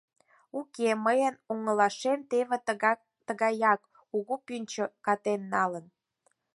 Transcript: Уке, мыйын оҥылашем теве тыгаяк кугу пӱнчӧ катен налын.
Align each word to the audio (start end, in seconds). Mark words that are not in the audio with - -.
Уке, 0.59 0.89
мыйын 1.05 1.35
оҥылашем 1.51 2.19
теве 2.29 2.57
тыгаяк 3.27 3.79
кугу 4.09 4.35
пӱнчӧ 4.45 4.85
катен 5.05 5.41
налын. 5.53 5.85